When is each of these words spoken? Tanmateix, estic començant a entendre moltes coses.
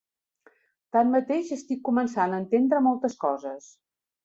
Tanmateix, 0.97 1.51
estic 1.57 1.85
començant 1.91 2.35
a 2.35 2.41
entendre 2.45 2.83
moltes 2.89 3.21
coses. 3.27 3.71